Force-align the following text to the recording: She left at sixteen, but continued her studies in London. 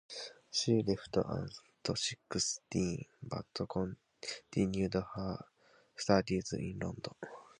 She 0.49 0.81
left 0.81 1.15
at 1.17 1.95
sixteen, 1.95 3.05
but 3.21 3.45
continued 3.69 4.95
her 4.95 5.45
studies 5.95 6.53
in 6.53 6.79
London. 6.79 7.13